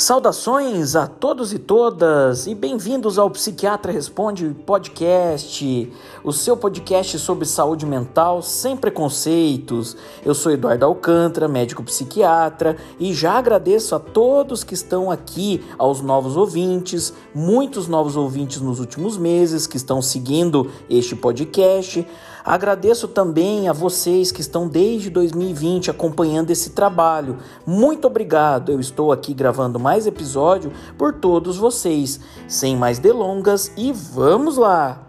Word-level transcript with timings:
Saudações 0.00 0.96
a 0.96 1.06
todos 1.06 1.52
e 1.52 1.58
todas 1.58 2.46
e 2.46 2.54
bem-vindos 2.54 3.18
ao 3.18 3.28
Psiquiatra 3.28 3.92
Responde 3.92 4.56
Podcast, 4.64 5.92
o 6.24 6.32
seu 6.32 6.56
podcast 6.56 7.18
sobre 7.18 7.44
saúde 7.44 7.84
mental 7.84 8.40
sem 8.40 8.78
preconceitos. 8.78 9.98
Eu 10.24 10.34
sou 10.34 10.52
Eduardo 10.52 10.86
Alcântara, 10.86 11.46
médico 11.46 11.82
psiquiatra, 11.82 12.78
e 12.98 13.12
já 13.12 13.32
agradeço 13.32 13.94
a 13.94 13.98
todos 13.98 14.64
que 14.64 14.72
estão 14.72 15.10
aqui, 15.10 15.62
aos 15.76 16.00
novos 16.00 16.34
ouvintes, 16.34 17.12
muitos 17.34 17.86
novos 17.86 18.16
ouvintes 18.16 18.62
nos 18.62 18.80
últimos 18.80 19.18
meses 19.18 19.66
que 19.66 19.76
estão 19.76 20.00
seguindo 20.00 20.70
este 20.88 21.14
podcast. 21.14 22.06
Agradeço 22.44 23.08
também 23.08 23.68
a 23.68 23.72
vocês 23.72 24.32
que 24.32 24.40
estão 24.40 24.68
desde 24.68 25.10
2020 25.10 25.90
acompanhando 25.90 26.50
esse 26.50 26.70
trabalho. 26.70 27.38
Muito 27.66 28.06
obrigado. 28.06 28.72
Eu 28.72 28.80
estou 28.80 29.12
aqui 29.12 29.34
gravando 29.34 29.78
mais 29.78 30.06
episódio 30.06 30.72
por 30.96 31.14
todos 31.14 31.56
vocês. 31.56 32.20
Sem 32.48 32.76
mais 32.76 32.98
delongas 32.98 33.72
e 33.76 33.92
vamos 33.92 34.56
lá. 34.56 35.06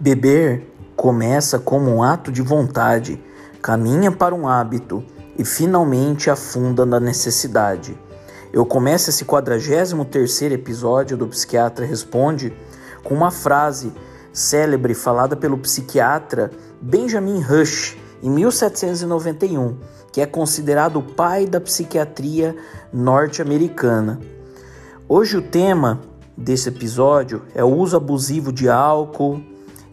Beber 0.00 0.71
começa 1.02 1.58
como 1.58 1.90
um 1.90 2.00
ato 2.00 2.30
de 2.30 2.40
vontade, 2.42 3.20
caminha 3.60 4.12
para 4.12 4.32
um 4.32 4.46
hábito 4.46 5.04
e 5.36 5.44
finalmente 5.44 6.30
afunda 6.30 6.86
na 6.86 7.00
necessidade. 7.00 7.98
Eu 8.52 8.64
começo 8.64 9.10
esse 9.10 9.24
43º 9.24 10.52
episódio 10.52 11.16
do 11.16 11.26
Psiquiatra 11.26 11.84
Responde 11.84 12.56
com 13.02 13.16
uma 13.16 13.32
frase 13.32 13.92
célebre 14.32 14.94
falada 14.94 15.34
pelo 15.34 15.58
psiquiatra 15.58 16.52
Benjamin 16.80 17.40
Rush 17.40 17.96
em 18.22 18.30
1791, 18.30 19.78
que 20.12 20.20
é 20.20 20.26
considerado 20.26 21.00
o 21.00 21.02
pai 21.02 21.46
da 21.46 21.60
psiquiatria 21.60 22.54
norte-americana. 22.92 24.20
Hoje 25.08 25.36
o 25.36 25.42
tema 25.42 26.00
desse 26.36 26.68
episódio 26.68 27.42
é 27.56 27.64
o 27.64 27.74
uso 27.74 27.96
abusivo 27.96 28.52
de 28.52 28.68
álcool, 28.68 29.42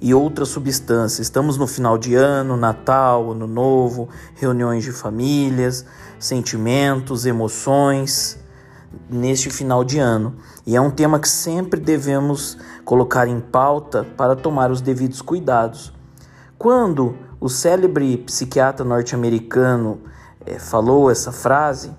e 0.02 0.14
outras 0.14 0.50
substâncias. 0.50 1.20
Estamos 1.28 1.58
no 1.58 1.68
final 1.68 1.98
de 1.98 2.16
ano, 2.16 2.56
Natal, 2.56 3.32
Ano 3.32 3.48
Novo, 3.48 4.10
reuniões 4.36 4.84
de 4.84 4.92
famílias, 4.92 5.86
sentimentos, 6.20 7.26
emoções 7.26 8.40
neste 9.10 9.50
final 9.50 9.84
de 9.84 10.00
ano. 10.00 10.36
E 10.66 10.76
é 10.76 10.82
um 10.82 10.90
tema 10.90 11.20
que 11.20 11.30
sempre 11.30 11.80
devemos 11.80 12.58
colocar 12.86 13.28
em 13.28 13.40
pauta 13.40 14.06
para 14.18 14.36
tomar 14.36 14.72
os 14.72 14.82
devidos 14.82 15.22
cuidados. 15.22 15.94
Quando 16.58 17.16
o 17.40 17.50
célebre 17.50 18.18
psiquiatra 18.18 18.86
norte-americano 18.86 20.02
é, 20.46 20.60
falou 20.60 21.10
essa 21.10 21.32
frase, 21.32 21.92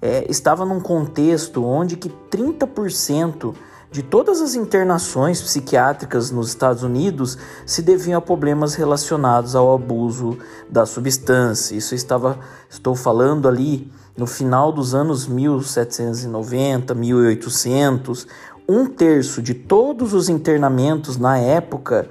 é, 0.00 0.26
estava 0.30 0.64
num 0.66 0.80
contexto 0.80 1.64
onde 1.64 1.96
que 1.96 2.10
30% 2.30 3.54
de 3.94 4.02
todas 4.02 4.40
as 4.40 4.56
internações 4.56 5.40
psiquiátricas 5.40 6.32
nos 6.32 6.48
Estados 6.48 6.82
Unidos 6.82 7.38
se 7.64 7.80
deviam 7.80 8.18
a 8.18 8.20
problemas 8.20 8.74
relacionados 8.74 9.54
ao 9.54 9.72
abuso 9.72 10.36
da 10.68 10.84
substância. 10.84 11.76
Isso 11.76 11.94
estava, 11.94 12.36
estou 12.68 12.96
falando 12.96 13.46
ali 13.46 13.88
no 14.16 14.26
final 14.26 14.72
dos 14.72 14.96
anos 14.96 15.28
1790, 15.28 16.92
1800. 16.92 18.26
Um 18.68 18.86
terço 18.86 19.40
de 19.40 19.54
todos 19.54 20.12
os 20.12 20.28
internamentos 20.28 21.16
na 21.16 21.38
época 21.38 22.08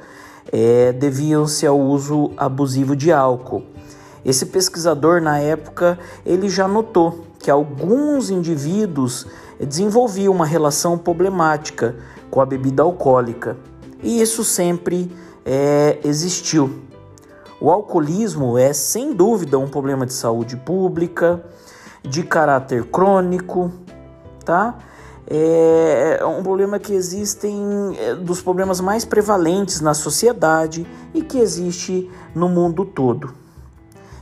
é, 0.53 0.94
deviam-se 0.94 1.68
ao 1.68 1.78
uso 1.78 2.31
abusivo 2.38 2.96
de 2.96 3.12
álcool. 3.12 3.62
Esse 4.24 4.46
pesquisador 4.46 5.22
na 5.22 5.38
época 5.38 6.00
ele 6.25 6.47
já 6.47 6.66
notou 6.66 7.25
que 7.40 7.52
alguns 7.52 8.29
indivíduos 8.29 9.28
desenvolviam 9.66 10.34
uma 10.34 10.46
relação 10.46 10.97
problemática 10.97 11.96
com 12.29 12.41
a 12.41 12.46
bebida 12.46 12.84
alcoólica 12.84 13.57
e 14.01 14.22
isso 14.22 14.44
sempre 14.44 15.12
é, 15.46 16.00
existiu. 16.03 16.81
O 17.59 17.72
alcoolismo 17.72 18.57
é 18.57 18.73
sem 18.73 19.13
dúvida 19.13 19.57
um 19.57 19.68
problema 19.68 20.06
de 20.06 20.13
saúde 20.13 20.57
pública, 20.57 21.44
de 22.03 22.23
caráter 22.23 22.84
crônico, 22.84 23.72
tá? 24.44 24.78
É, 25.25 26.18
é 26.19 26.25
um 26.25 26.44
problema 26.44 26.78
que 26.78 26.94
existem 26.94 27.96
é, 27.97 28.16
dos 28.16 28.41
problemas 28.41 28.81
mais 28.81 29.06
prevalentes 29.06 29.79
na 29.79 29.94
sociedade 29.94 30.85
e 31.13 31.22
que 31.22 31.40
existe 31.40 32.12
no 32.35 32.50
mundo 32.50 32.84
todo. 32.84 33.34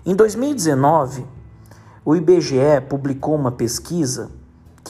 Em 0.05 0.15
2019, 0.15 1.25
o 2.05 2.15
IBGE 2.15 2.81
publicou 2.87 3.33
uma 3.33 3.51
pesquisa 3.51 4.29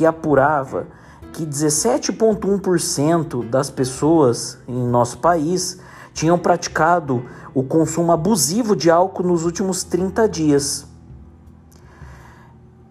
que 0.01 0.05
apurava 0.07 0.87
que 1.31 1.45
17,1% 1.45 3.47
das 3.47 3.69
pessoas 3.69 4.57
em 4.67 4.73
nosso 4.73 5.19
país 5.19 5.79
tinham 6.11 6.39
praticado 6.39 7.23
o 7.53 7.61
consumo 7.61 8.11
abusivo 8.11 8.75
de 8.75 8.89
álcool 8.89 9.21
nos 9.21 9.45
últimos 9.45 9.83
30 9.83 10.27
dias. 10.27 10.87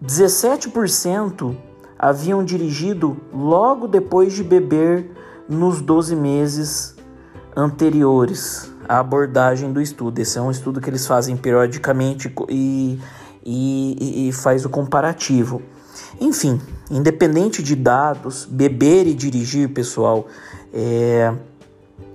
17% 0.01 1.53
haviam 1.99 2.45
dirigido 2.45 3.17
logo 3.33 3.89
depois 3.89 4.31
de 4.31 4.41
beber 4.41 5.11
nos 5.49 5.81
12 5.81 6.15
meses 6.15 6.95
anteriores 7.53 8.71
à 8.87 8.99
abordagem 8.99 9.73
do 9.73 9.81
estudo. 9.81 10.19
Esse 10.19 10.37
é 10.37 10.41
um 10.41 10.49
estudo 10.49 10.79
que 10.79 10.89
eles 10.89 11.05
fazem 11.05 11.35
periodicamente 11.35 12.33
e 12.47 12.97
e, 13.43 14.29
e 14.29 14.31
faz 14.31 14.65
o 14.65 14.69
comparativo. 14.69 15.61
Enfim, 16.19 16.59
independente 16.89 17.63
de 17.63 17.75
dados, 17.75 18.45
beber 18.45 19.07
e 19.07 19.13
dirigir, 19.13 19.69
pessoal, 19.69 20.27
é, 20.73 21.33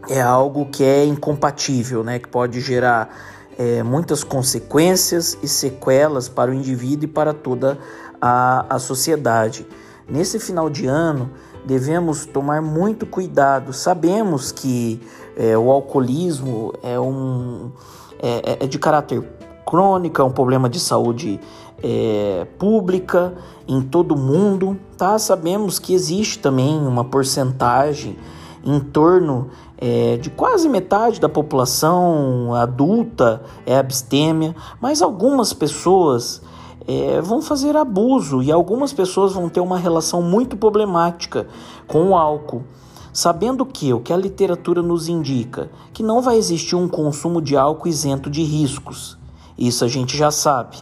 é 0.09 0.21
algo 0.21 0.67
que 0.67 0.85
é 0.85 1.05
incompatível, 1.05 2.05
né? 2.05 2.19
Que 2.19 2.29
pode 2.29 2.61
gerar 2.61 3.15
é, 3.59 3.83
muitas 3.83 4.23
consequências 4.23 5.37
e 5.43 5.49
sequelas 5.49 6.29
para 6.29 6.51
o 6.51 6.55
indivíduo 6.55 7.05
e 7.05 7.09
para 7.09 7.33
toda 7.33 7.79
a, 8.21 8.67
a 8.69 8.79
sociedade. 8.79 9.67
Nesse 10.09 10.39
final 10.39 10.71
de 10.71 10.87
ano, 10.87 11.31
devemos 11.65 12.25
tomar 12.27 12.63
muito 12.63 13.07
cuidado. 13.07 13.73
Sabemos 13.73 14.53
que 14.53 15.01
é, 15.37 15.59
o 15.59 15.71
alcoolismo 15.71 16.73
é, 16.83 16.99
um, 16.99 17.73
é, 18.21 18.53
é, 18.53 18.65
é 18.65 18.67
de 18.67 18.79
caráter 18.79 19.23
crônica, 19.67 20.23
um 20.23 20.31
problema 20.31 20.69
de 20.69 20.79
saúde 20.79 21.41
é, 21.83 22.47
pública 22.59 23.35
em 23.67 23.83
todo 23.83 24.13
o 24.13 24.19
mundo, 24.19 24.79
tá? 24.97 25.19
Sabemos 25.19 25.79
que 25.79 25.95
existe 25.95 26.39
também 26.39 26.79
uma 26.79 27.05
porcentagem 27.05 28.17
em 28.65 28.81
torno 28.81 29.49
é, 29.79 30.17
de 30.17 30.31
quase 30.31 30.69
metade 30.69 31.21
da 31.21 31.29
população 31.29 32.55
adulta 32.55 33.43
é 33.65 33.77
abstêmia, 33.77 34.55
mas 34.81 35.03
algumas 35.03 35.53
pessoas 35.53 36.43
é, 36.87 37.21
vão 37.21 37.43
fazer 37.43 37.77
abuso 37.77 38.43
e 38.43 38.51
algumas 38.51 38.93
pessoas 38.93 39.33
vão 39.33 39.49
ter 39.49 39.61
uma 39.61 39.79
relação 39.79 40.23
muito 40.23 40.57
problemática 40.57 41.47
com 41.87 42.11
o 42.11 42.17
álcool. 42.17 42.65
Sabendo 43.13 43.65
que 43.65 43.93
o 43.93 44.01
que 44.01 44.13
a 44.13 44.17
literatura 44.17 44.83
nos 44.83 45.09
indica, 45.09 45.71
que 45.93 46.03
não 46.03 46.21
vai 46.21 46.37
existir 46.37 46.77
um 46.77 46.87
consumo 46.87 47.41
de 47.41 47.57
álcool 47.57 47.89
isento 47.89 48.29
de 48.29 48.43
riscos. 48.43 49.17
Isso 49.57 49.85
a 49.85 49.89
gente 49.89 50.15
já 50.17 50.31
sabe, 50.31 50.77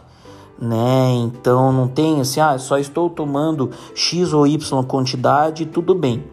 né? 0.59 1.11
Então 1.15 1.71
não 1.71 1.87
tem 1.87 2.21
assim, 2.21 2.39
ah, 2.39 2.57
só 2.57 2.77
estou 2.77 3.09
tomando 3.09 3.71
X 3.93 4.33
ou 4.33 4.47
Y 4.47 4.83
quantidade, 4.83 5.65
tudo 5.65 5.93
bem. 5.93 6.23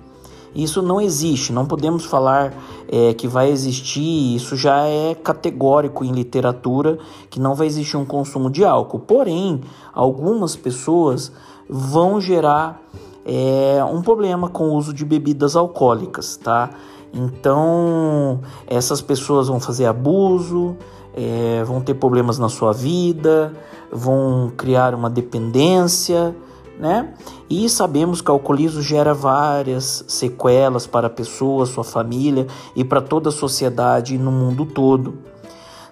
Isso 0.54 0.82
não 0.82 1.00
existe, 1.00 1.50
não 1.50 1.64
podemos 1.64 2.04
falar 2.04 2.52
é, 2.86 3.14
que 3.14 3.26
vai 3.26 3.50
existir, 3.50 4.36
isso 4.36 4.54
já 4.54 4.86
é 4.86 5.14
categórico 5.14 6.04
em 6.04 6.12
literatura, 6.12 6.98
que 7.30 7.40
não 7.40 7.54
vai 7.54 7.66
existir 7.66 7.96
um 7.96 8.04
consumo 8.04 8.50
de 8.50 8.62
álcool. 8.62 8.98
Porém, 8.98 9.62
algumas 9.94 10.54
pessoas 10.54 11.32
vão 11.66 12.20
gerar 12.20 12.82
é, 13.24 13.82
um 13.90 14.02
problema 14.02 14.48
com 14.48 14.68
o 14.68 14.74
uso 14.74 14.92
de 14.92 15.06
bebidas 15.06 15.56
alcoólicas, 15.56 16.36
tá? 16.36 16.70
Então, 17.12 18.40
essas 18.66 19.02
pessoas 19.02 19.48
vão 19.48 19.60
fazer 19.60 19.84
abuso, 19.84 20.76
é, 21.14 21.62
vão 21.64 21.80
ter 21.80 21.94
problemas 21.94 22.38
na 22.38 22.48
sua 22.48 22.72
vida, 22.72 23.52
vão 23.92 24.50
criar 24.56 24.94
uma 24.94 25.10
dependência, 25.10 26.34
né? 26.78 27.12
E 27.50 27.68
sabemos 27.68 28.22
que 28.22 28.30
o 28.30 28.34
alcoolismo 28.34 28.80
gera 28.80 29.12
várias 29.12 30.04
sequelas 30.08 30.86
para 30.86 31.08
a 31.08 31.10
pessoa, 31.10 31.66
sua 31.66 31.84
família 31.84 32.46
e 32.74 32.82
para 32.82 33.02
toda 33.02 33.28
a 33.28 33.32
sociedade 33.32 34.16
no 34.16 34.32
mundo 34.32 34.64
todo. 34.64 35.18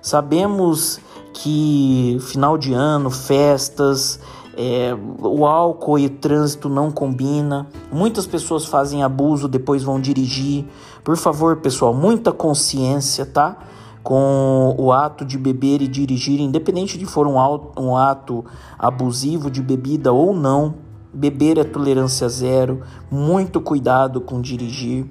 Sabemos 0.00 0.98
que 1.34 2.16
final 2.20 2.56
de 2.56 2.72
ano, 2.72 3.10
festas, 3.10 4.18
É, 4.56 4.94
o 5.22 5.46
álcool 5.46 5.98
e 5.98 6.08
trânsito 6.08 6.68
não 6.68 6.90
combina. 6.90 7.66
Muitas 7.90 8.26
pessoas 8.26 8.66
fazem 8.66 9.02
abuso, 9.02 9.48
depois 9.48 9.82
vão 9.82 9.98
dirigir. 9.98 10.66
Por 11.02 11.16
favor, 11.16 11.56
pessoal, 11.56 11.94
muita 11.94 12.32
consciência, 12.32 13.24
tá? 13.24 13.56
Com 14.02 14.74
o 14.78 14.92
ato 14.92 15.24
de 15.24 15.38
beber 15.38 15.82
e 15.82 15.88
dirigir, 15.88 16.40
independente 16.40 16.98
de 16.98 17.06
for 17.06 17.26
um, 17.26 17.96
ato 17.96 18.44
abusivo 18.78 19.50
de 19.50 19.62
bebida 19.62 20.12
ou 20.12 20.34
não. 20.34 20.74
Beber 21.12 21.58
é 21.58 21.64
tolerância 21.64 22.28
zero. 22.28 22.82
Muito 23.10 23.60
cuidado 23.60 24.20
com 24.20 24.40
dirigir, 24.40 25.06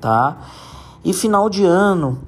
tá? 0.00 0.38
E 1.04 1.12
final 1.12 1.48
de 1.48 1.64
ano 1.64 2.18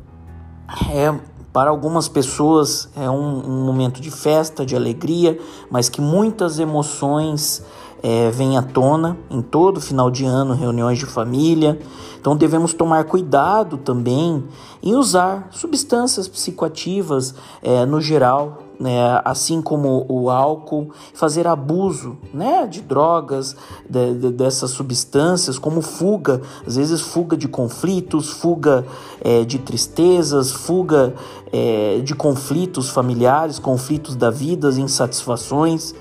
é 0.90 1.14
para 1.54 1.70
algumas 1.70 2.08
pessoas 2.08 2.88
é 2.96 3.08
um, 3.08 3.38
um, 3.48 3.64
momento 3.64 4.00
de 4.00 4.10
festa, 4.10 4.66
de 4.66 4.74
alegria, 4.74 5.38
mas 5.70 5.88
que 5.88 6.00
muitas 6.00 6.58
emoções 6.58 7.64
é, 8.04 8.30
vêm 8.30 8.58
à 8.58 8.62
tona 8.62 9.16
em 9.30 9.40
todo 9.40 9.80
final 9.80 10.10
de 10.10 10.26
ano, 10.26 10.52
reuniões 10.52 10.98
de 10.98 11.06
família. 11.06 11.78
Então 12.20 12.36
devemos 12.36 12.74
tomar 12.74 13.04
cuidado 13.04 13.78
também 13.78 14.44
em 14.82 14.94
usar 14.94 15.48
substâncias 15.50 16.28
psicoativas 16.28 17.34
é, 17.62 17.86
no 17.86 18.02
geral, 18.02 18.58
né, 18.78 19.20
assim 19.24 19.62
como 19.62 20.04
o 20.06 20.28
álcool, 20.28 20.90
fazer 21.14 21.46
abuso 21.46 22.18
né, 22.32 22.66
de 22.66 22.82
drogas, 22.82 23.56
de, 23.88 24.14
de, 24.14 24.30
dessas 24.32 24.72
substâncias, 24.72 25.58
como 25.58 25.80
fuga, 25.80 26.42
às 26.66 26.76
vezes 26.76 27.00
fuga 27.00 27.38
de 27.38 27.48
conflitos, 27.48 28.28
fuga 28.28 28.84
é, 29.22 29.44
de 29.44 29.58
tristezas, 29.58 30.50
fuga 30.50 31.14
é, 31.50 32.00
de 32.04 32.14
conflitos 32.14 32.90
familiares, 32.90 33.58
conflitos 33.58 34.14
da 34.14 34.30
vida, 34.30 34.68
insatisfações. 34.68 35.94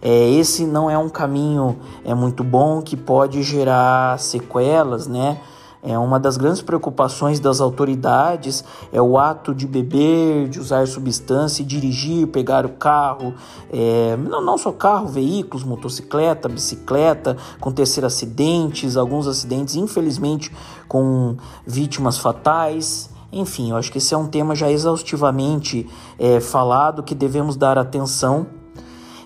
É, 0.00 0.30
esse 0.30 0.64
não 0.64 0.90
é 0.90 0.96
um 0.96 1.08
caminho 1.08 1.76
é 2.04 2.14
muito 2.14 2.44
bom 2.44 2.80
que 2.80 2.96
pode 2.96 3.42
gerar 3.42 4.18
sequelas, 4.18 5.06
né? 5.06 5.38
É 5.80 5.96
uma 5.96 6.18
das 6.18 6.36
grandes 6.36 6.60
preocupações 6.60 7.38
das 7.38 7.60
autoridades 7.60 8.64
é 8.92 9.00
o 9.00 9.16
ato 9.16 9.54
de 9.54 9.64
beber, 9.64 10.48
de 10.48 10.58
usar 10.58 10.88
substância, 10.88 11.64
dirigir, 11.64 12.26
pegar 12.26 12.66
o 12.66 12.70
carro, 12.70 13.32
é, 13.72 14.16
não, 14.16 14.40
não 14.40 14.58
só 14.58 14.72
carro, 14.72 15.06
veículos, 15.06 15.62
motocicleta, 15.62 16.48
bicicleta, 16.48 17.36
acontecer 17.56 18.04
acidentes, 18.04 18.96
alguns 18.96 19.28
acidentes, 19.28 19.76
infelizmente, 19.76 20.52
com 20.88 21.36
vítimas 21.64 22.18
fatais. 22.18 23.08
Enfim, 23.32 23.70
eu 23.70 23.76
acho 23.76 23.92
que 23.92 23.98
esse 23.98 24.12
é 24.12 24.16
um 24.16 24.26
tema 24.26 24.56
já 24.56 24.70
exaustivamente 24.70 25.88
é, 26.18 26.40
falado 26.40 27.04
que 27.04 27.14
devemos 27.14 27.56
dar 27.56 27.78
atenção 27.78 28.57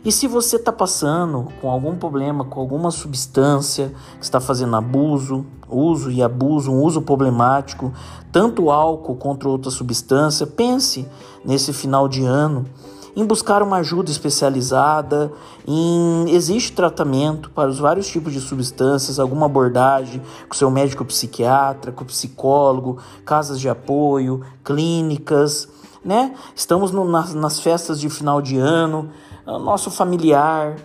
e 0.04 0.10
se 0.10 0.26
você 0.26 0.56
está 0.56 0.72
passando 0.72 1.48
com 1.60 1.70
algum 1.70 1.96
problema, 1.96 2.44
com 2.44 2.60
alguma 2.60 2.90
substância 2.90 3.92
que 4.18 4.24
está 4.24 4.40
fazendo 4.40 4.74
abuso, 4.74 5.46
uso 5.68 6.10
e 6.10 6.22
abuso, 6.22 6.72
um 6.72 6.82
uso 6.82 7.02
problemático, 7.02 7.92
tanto 8.32 8.70
álcool 8.70 9.14
quanto 9.14 9.48
outra 9.48 9.70
substância, 9.70 10.46
pense 10.46 11.06
nesse 11.44 11.72
final 11.72 12.08
de 12.08 12.24
ano 12.24 12.66
em 13.14 13.26
buscar 13.26 13.62
uma 13.62 13.76
ajuda 13.76 14.10
especializada, 14.10 15.30
em 15.66 16.30
existe 16.30 16.72
tratamento 16.72 17.50
para 17.50 17.68
os 17.68 17.78
vários 17.78 18.08
tipos 18.08 18.32
de 18.32 18.40
substâncias, 18.40 19.18
alguma 19.20 19.46
abordagem 19.46 20.22
com 20.48 20.54
seu 20.54 20.70
médico 20.70 21.04
psiquiatra, 21.04 21.92
com 21.92 22.04
psicólogo, 22.04 22.98
casas 23.24 23.60
de 23.60 23.68
apoio, 23.68 24.40
clínicas, 24.64 25.68
né? 26.02 26.34
Estamos 26.56 26.90
no, 26.90 27.04
nas, 27.04 27.34
nas 27.34 27.60
festas 27.60 28.00
de 28.00 28.08
final 28.08 28.40
de 28.40 28.56
ano, 28.56 29.10
nosso 29.46 29.90
familiar, 29.90 30.76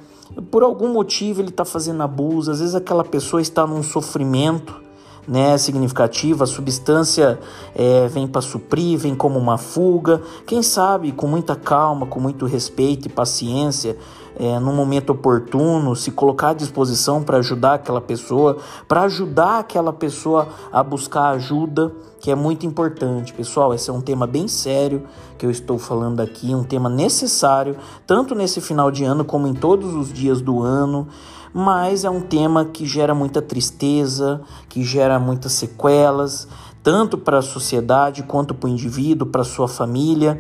por 0.51 0.63
algum 0.63 0.91
motivo 0.91 1.41
ele 1.41 1.49
está 1.49 1.63
fazendo 1.65 2.01
abuso, 2.01 2.51
às 2.51 2.59
vezes 2.59 2.75
aquela 2.75 3.03
pessoa 3.03 3.41
está 3.41 3.65
num 3.65 3.83
sofrimento 3.83 4.87
né, 5.27 5.57
significativo, 5.57 6.43
a 6.43 6.47
substância 6.47 7.37
é, 7.75 8.07
vem 8.07 8.25
para 8.27 8.41
suprir, 8.41 8.97
vem 8.97 9.13
como 9.13 9.37
uma 9.37 9.57
fuga. 9.57 10.21
Quem 10.45 10.63
sabe, 10.63 11.11
com 11.11 11.27
muita 11.27 11.55
calma, 11.55 12.05
com 12.05 12.19
muito 12.19 12.45
respeito 12.45 13.07
e 13.07 13.09
paciência, 13.09 13.97
é, 14.39 14.59
no 14.59 14.71
momento 14.71 15.09
oportuno, 15.09 15.95
se 15.95 16.11
colocar 16.11 16.49
à 16.49 16.53
disposição 16.53 17.23
para 17.23 17.37
ajudar 17.37 17.73
aquela 17.73 17.99
pessoa, 17.99 18.57
para 18.87 19.01
ajudar 19.01 19.59
aquela 19.59 19.91
pessoa 19.91 20.49
a 20.71 20.83
buscar 20.83 21.29
ajuda, 21.29 21.91
que 22.19 22.29
é 22.29 22.35
muito 22.35 22.65
importante. 22.65 23.33
Pessoal, 23.33 23.73
esse 23.73 23.89
é 23.89 23.93
um 23.93 24.01
tema 24.01 24.27
bem 24.27 24.47
sério 24.47 25.03
que 25.37 25.45
eu 25.45 25.49
estou 25.49 25.79
falando 25.79 26.19
aqui, 26.19 26.53
um 26.53 26.63
tema 26.63 26.87
necessário, 26.87 27.75
tanto 28.05 28.35
nesse 28.35 28.61
final 28.61 28.91
de 28.91 29.03
ano 29.03 29.25
como 29.25 29.47
em 29.47 29.53
todos 29.53 29.95
os 29.95 30.13
dias 30.13 30.39
do 30.39 30.61
ano 30.61 31.07
mas 31.53 32.03
é 32.03 32.09
um 32.09 32.21
tema 32.21 32.65
que 32.65 32.85
gera 32.85 33.15
muita 33.15 33.41
tristeza, 33.41 34.41
que 34.69 34.83
gera 34.83 35.17
muitas 35.17 35.53
sequelas, 35.53 36.47
tanto 36.83 37.17
para 37.17 37.39
a 37.39 37.41
sociedade 37.41 38.21
quanto 38.21 38.53
para 38.53 38.67
o 38.67 38.71
indivíduo, 38.71 39.27
para 39.27 39.41
a 39.41 39.45
sua 39.45 39.67
família 39.67 40.37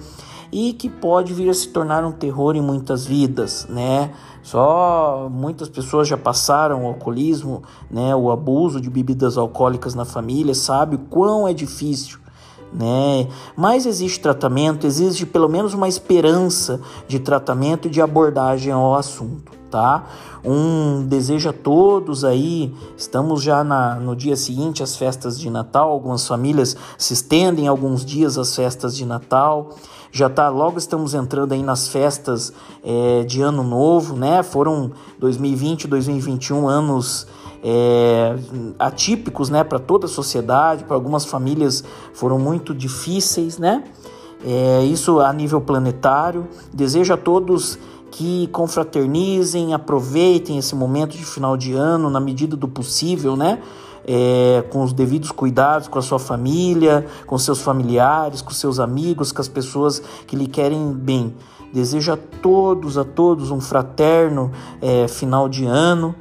e 0.51 0.73
que 0.73 0.89
pode 0.89 1.33
vir 1.33 1.49
a 1.49 1.53
se 1.53 1.67
tornar 1.69 2.03
um 2.05 2.11
terror 2.11 2.55
em 2.55 2.61
muitas 2.61 3.05
vidas, 3.05 3.67
né? 3.69 4.11
Só 4.41 5.27
muitas 5.29 5.67
pessoas 5.67 6.07
já 6.07 6.17
passaram 6.17 6.85
o 6.85 6.87
alcoolismo, 6.87 7.63
né, 7.91 8.15
o 8.15 8.31
abuso 8.31 8.79
de 8.79 8.89
bebidas 8.89 9.37
alcoólicas 9.37 9.93
na 9.93 10.05
família, 10.05 10.55
sabe 10.55 10.95
o 10.95 10.99
quão 10.99 11.45
é 11.47 11.53
difícil, 11.53 12.19
né? 12.71 13.27
Mas 13.57 13.85
existe 13.85 14.21
tratamento, 14.21 14.87
existe 14.87 15.25
pelo 15.25 15.49
menos 15.49 15.73
uma 15.73 15.87
esperança 15.87 16.79
de 17.09 17.19
tratamento 17.19 17.87
e 17.87 17.91
de 17.91 18.01
abordagem 18.01 18.71
ao 18.71 18.95
assunto, 18.95 19.51
tá? 19.69 20.05
Um 20.45 21.05
desejo 21.05 21.49
a 21.49 21.53
todos 21.53 22.23
aí. 22.23 22.73
Estamos 22.95 23.43
já 23.43 23.65
na, 23.65 23.95
no 23.95 24.15
dia 24.15 24.37
seguinte 24.37 24.81
às 24.81 24.95
festas 24.95 25.37
de 25.37 25.49
Natal. 25.49 25.91
Algumas 25.91 26.25
famílias 26.25 26.77
se 26.97 27.13
estendem 27.13 27.67
alguns 27.67 28.05
dias 28.05 28.37
às 28.37 28.55
festas 28.55 28.95
de 28.95 29.05
Natal 29.05 29.71
já 30.11 30.29
tá, 30.29 30.49
logo 30.49 30.77
estamos 30.77 31.13
entrando 31.13 31.53
aí 31.53 31.63
nas 31.63 31.87
festas 31.87 32.53
é, 32.83 33.23
de 33.23 33.41
ano 33.41 33.63
novo, 33.63 34.15
né? 34.15 34.43
Foram 34.43 34.91
2020 35.19 35.83
e 35.83 35.87
2021 35.87 36.67
anos 36.67 37.27
é, 37.63 38.35
atípicos, 38.79 39.49
né, 39.49 39.63
para 39.63 39.79
toda 39.79 40.05
a 40.05 40.09
sociedade, 40.09 40.83
para 40.83 40.95
algumas 40.95 41.25
famílias 41.25 41.83
foram 42.13 42.39
muito 42.39 42.73
difíceis, 42.73 43.57
né? 43.57 43.83
É, 44.45 44.83
isso 44.85 45.19
a 45.19 45.33
nível 45.33 45.59
planetário. 45.59 46.47
Desejo 46.73 47.13
a 47.13 47.17
todos 47.17 47.79
que 48.11 48.47
confraternizem, 48.47 49.73
aproveitem 49.73 50.57
esse 50.57 50.75
momento 50.75 51.17
de 51.17 51.25
final 51.25 51.57
de 51.57 51.73
ano 51.73 52.09
na 52.09 52.19
medida 52.19 52.55
do 52.55 52.67
possível, 52.67 53.35
né? 53.35 53.59
É, 54.07 54.63
com 54.71 54.83
os 54.83 54.93
devidos 54.93 55.31
cuidados 55.31 55.89
com 55.89 55.99
a 55.99 56.01
sua 56.01 56.17
família, 56.17 57.05
com 57.25 57.37
seus 57.37 57.61
familiares, 57.61 58.41
com 58.41 58.51
seus 58.51 58.79
amigos, 58.79 59.33
com 59.33 59.41
as 59.41 59.49
pessoas 59.49 60.01
que 60.25 60.35
lhe 60.35 60.47
querem 60.47 60.93
bem. 60.93 61.35
Desejo 61.73 62.13
a 62.13 62.17
todos, 62.41 62.97
a 62.97 63.03
todos 63.03 63.51
um 63.51 63.59
fraterno 63.59 64.51
é, 64.81 65.07
final 65.07 65.49
de 65.49 65.65
ano 65.65 66.15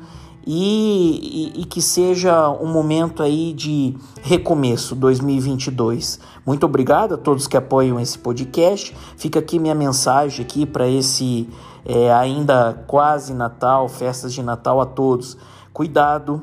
e, 0.44 1.52
e, 1.56 1.62
e, 1.62 1.64
que 1.64 1.80
seja 1.80 2.50
um 2.50 2.66
momento 2.66 3.22
aí 3.22 3.52
de 3.52 3.96
recomeço 4.22 4.94
2022. 4.94 6.18
Muito 6.44 6.66
obrigado 6.66 7.14
a 7.14 7.16
todos 7.16 7.46
que 7.46 7.56
apoiam 7.56 7.98
esse 7.98 8.18
podcast. 8.18 8.96
Fica 9.16 9.38
aqui 9.38 9.58
minha 9.58 9.74
mensagem 9.74 10.44
aqui 10.44 10.66
para 10.66 10.88
esse 10.88 11.48
é, 11.84 12.12
ainda 12.12 12.84
quase 12.86 13.32
Natal, 13.32 13.88
festas 13.88 14.32
de 14.32 14.42
Natal 14.42 14.80
a 14.80 14.86
todos. 14.86 15.36
Cuidado, 15.72 16.42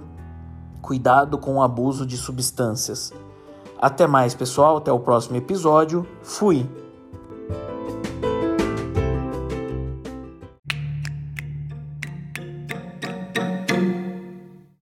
Cuidado 0.84 1.38
com 1.38 1.56
o 1.56 1.64
abuso 1.64 2.06
de 2.06 2.18
substâncias. 2.18 3.14
Até 3.82 4.06
mais, 4.06 4.36
pessoal. 4.36 4.76
Até 4.76 4.92
o 4.92 5.00
próximo 5.00 5.38
episódio. 5.38 6.06
Fui! 6.22 6.83